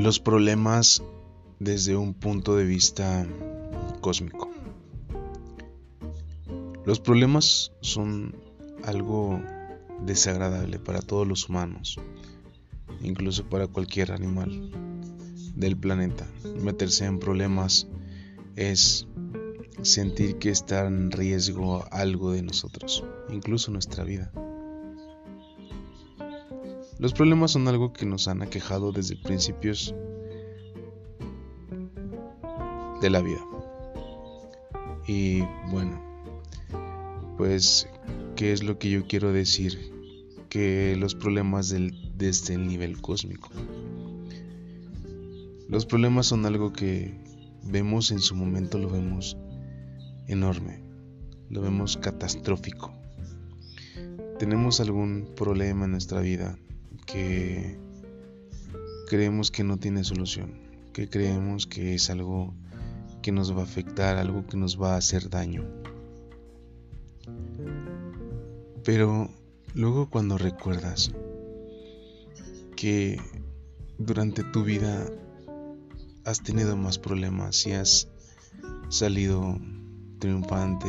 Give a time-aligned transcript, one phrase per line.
[0.00, 1.02] Los problemas
[1.58, 3.28] desde un punto de vista
[4.00, 4.50] cósmico.
[6.86, 8.34] Los problemas son
[8.82, 9.42] algo
[10.06, 12.00] desagradable para todos los humanos,
[13.02, 14.70] incluso para cualquier animal
[15.54, 16.26] del planeta.
[16.62, 17.86] Meterse en problemas
[18.56, 19.06] es
[19.82, 24.32] sentir que está en riesgo algo de nosotros, incluso nuestra vida.
[27.00, 29.94] Los problemas son algo que nos han aquejado desde principios
[33.00, 33.40] de la vida.
[35.08, 35.98] Y bueno,
[37.38, 37.88] pues,
[38.36, 39.78] ¿qué es lo que yo quiero decir?
[40.50, 41.74] Que los problemas
[42.18, 43.48] desde el nivel cósmico.
[45.70, 47.14] Los problemas son algo que
[47.62, 49.38] vemos en su momento, lo vemos
[50.26, 50.82] enorme,
[51.48, 52.92] lo vemos catastrófico.
[54.38, 56.58] Tenemos algún problema en nuestra vida
[57.06, 57.78] que
[59.08, 60.52] creemos que no tiene solución,
[60.92, 62.54] que creemos que es algo
[63.22, 65.64] que nos va a afectar, algo que nos va a hacer daño.
[68.84, 69.28] Pero
[69.74, 71.12] luego cuando recuerdas
[72.76, 73.20] que
[73.98, 75.06] durante tu vida
[76.24, 78.08] has tenido más problemas y has
[78.88, 79.58] salido
[80.18, 80.88] triunfante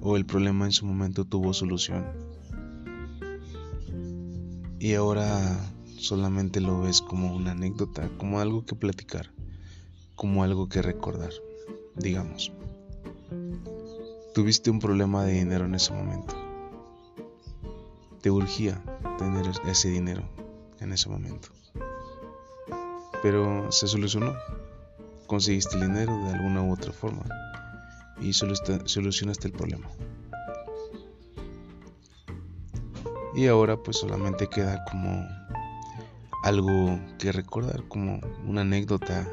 [0.00, 2.04] o el problema en su momento tuvo solución,
[4.82, 5.56] y ahora
[5.96, 9.30] solamente lo ves como una anécdota, como algo que platicar,
[10.16, 11.30] como algo que recordar,
[11.94, 12.50] digamos.
[14.34, 16.34] Tuviste un problema de dinero en ese momento.
[18.22, 18.82] Te urgía
[19.18, 20.28] tener ese dinero
[20.80, 21.50] en ese momento.
[23.22, 24.34] Pero se solucionó.
[25.28, 27.22] Conseguiste el dinero de alguna u otra forma
[28.20, 29.88] y solucionaste el problema.
[33.34, 35.26] Y ahora pues solamente queda como
[36.42, 39.28] algo que recordar, como una anécdota,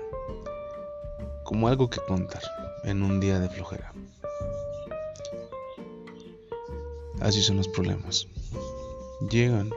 [1.44, 2.44] como algo que contar
[2.84, 3.94] en un día de flojera.
[7.20, 8.28] Así son los problemas.
[9.30, 9.72] Llegan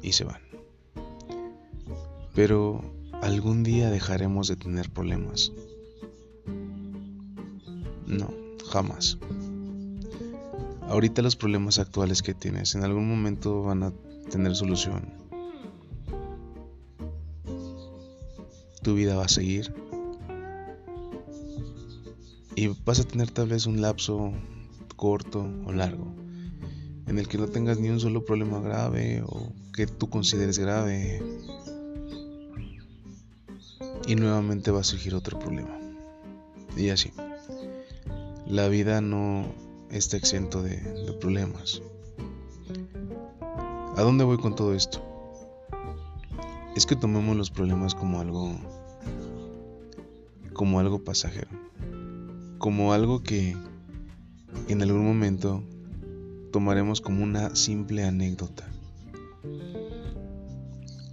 [0.00, 0.40] y se van.
[2.34, 2.80] Pero
[3.20, 5.52] algún día dejaremos de tener problemas.
[8.06, 8.32] No,
[8.70, 9.18] jamás.
[10.88, 13.92] Ahorita los problemas actuales que tienes en algún momento van a
[14.30, 15.12] tener solución.
[18.82, 19.74] Tu vida va a seguir.
[22.56, 24.32] Y vas a tener tal vez un lapso
[24.96, 26.18] corto o largo
[27.08, 31.22] en el que no tengas ni un solo problema grave o que tú consideres grave.
[34.06, 35.78] Y nuevamente va a surgir otro problema.
[36.76, 37.12] Y así.
[38.46, 39.46] La vida no
[39.90, 40.78] está exento de,
[41.20, 41.82] problemas.
[43.96, 45.02] ¿A dónde voy con todo esto?
[46.76, 48.56] Es que tomemos los problemas como algo
[50.52, 51.48] como algo pasajero,
[52.58, 53.56] como algo que
[54.68, 55.62] en algún momento
[56.52, 58.68] tomaremos como una simple anécdota.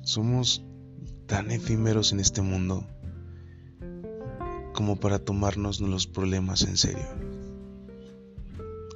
[0.01, 0.63] Somos
[1.27, 2.85] tan efímeros en este mundo
[4.73, 7.34] como para tomarnos los problemas en serio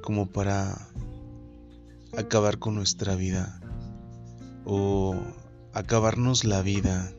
[0.00, 0.88] como para
[2.16, 3.60] acabar con nuestra vida
[4.64, 5.14] o
[5.72, 7.12] acabarnos la vida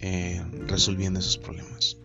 [0.00, 1.96] eh, resolviendo esos problemas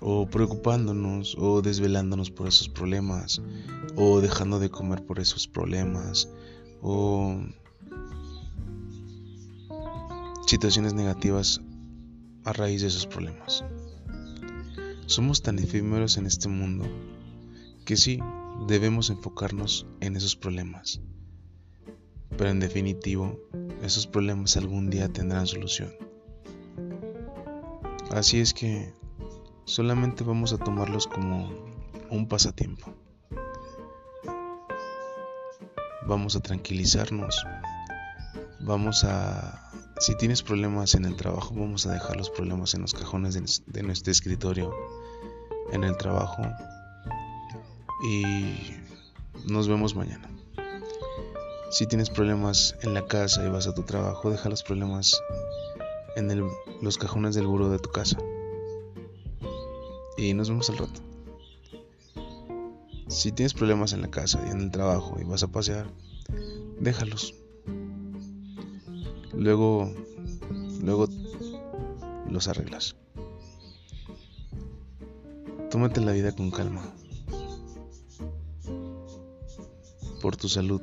[0.00, 3.42] o preocupándonos o desvelándonos por esos problemas
[3.96, 6.28] o dejando de comer por esos problemas
[6.80, 7.42] o
[10.46, 11.60] situaciones negativas
[12.44, 13.64] a raíz de esos problemas.
[15.06, 16.86] Somos tan efímeros en este mundo
[17.88, 18.20] que sí,
[18.66, 21.00] debemos enfocarnos en esos problemas.
[22.36, 23.40] Pero en definitivo,
[23.82, 25.94] esos problemas algún día tendrán solución.
[28.10, 28.92] Así es que
[29.64, 31.48] solamente vamos a tomarlos como
[32.10, 32.92] un pasatiempo.
[36.06, 37.42] Vamos a tranquilizarnos.
[38.60, 39.72] Vamos a...
[39.98, 43.72] Si tienes problemas en el trabajo, vamos a dejar los problemas en los cajones de,
[43.72, 44.74] de nuestro escritorio,
[45.72, 46.42] en el trabajo,
[48.02, 48.54] y
[49.46, 50.28] nos vemos mañana.
[51.70, 55.20] Si tienes problemas en la casa y vas a tu trabajo, deja los problemas
[56.16, 56.50] en
[56.80, 58.18] los cajones del buró de tu casa.
[60.16, 61.00] Y nos vemos al rato.
[63.08, 65.90] Si tienes problemas en la casa y en el trabajo y vas a pasear,
[66.80, 67.34] déjalos.
[69.34, 69.92] Luego,
[70.82, 71.06] luego
[72.30, 72.96] los arreglas.
[75.70, 76.82] Tómate la vida con calma.
[80.20, 80.80] Por tu salud,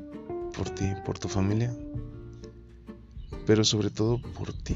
[0.56, 1.76] por ti, por tu familia,
[3.46, 4.76] pero sobre todo por ti.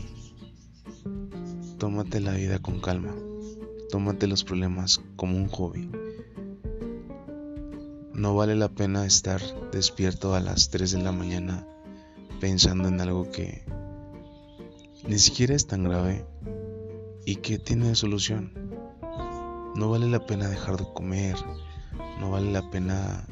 [1.78, 3.16] tómate la vida con calma.
[3.90, 5.90] Tómate los problemas como un hobby.
[8.14, 9.42] No vale la pena estar
[9.72, 11.66] despierto a las 3 de la mañana
[12.40, 13.66] pensando en algo que
[15.08, 16.26] ni siquiera es tan grave
[17.26, 18.54] y que tiene solución.
[19.76, 21.36] No vale la pena dejar de comer,
[22.20, 23.26] no vale la pena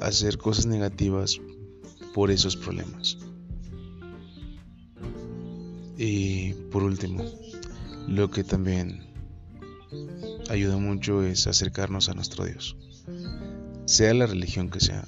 [0.00, 1.40] hacer cosas negativas
[2.14, 3.18] por esos problemas.
[5.98, 7.24] Y por último,
[8.06, 9.06] lo que también
[10.50, 12.76] ayuda mucho es acercarnos a nuestro Dios.
[13.86, 15.06] Sea la religión que sea,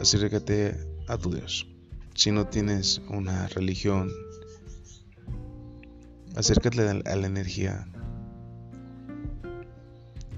[0.00, 0.76] acércate
[1.08, 1.66] a tu Dios.
[2.14, 4.10] Si no tienes una religión,
[6.36, 7.86] acércate a la energía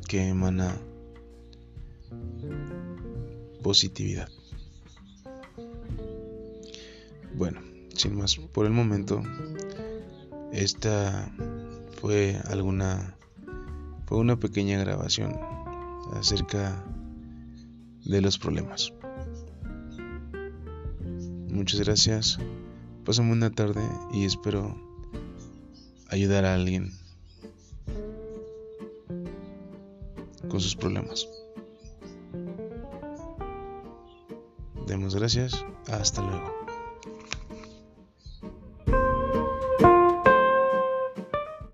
[0.08, 0.76] que emana
[3.64, 4.28] positividad.
[7.34, 7.60] Bueno,
[7.96, 9.22] sin más por el momento,
[10.52, 11.32] esta
[12.00, 13.16] fue alguna
[14.06, 15.40] fue una pequeña grabación
[16.12, 16.84] acerca
[18.04, 18.92] de los problemas.
[21.48, 22.38] Muchas gracias.
[23.06, 23.82] Pasen buena tarde
[24.12, 24.76] y espero
[26.10, 26.92] ayudar a alguien
[30.50, 31.26] con sus problemas.
[34.86, 35.64] Demos gracias.
[35.88, 36.63] Hasta luego.